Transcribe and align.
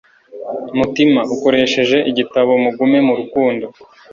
mutima 0.77 1.19
ukoresheje 1.35 1.97
igitabo 2.09 2.51
mugume 2.63 2.99
mu 3.07 3.13
rukundo 3.19 3.65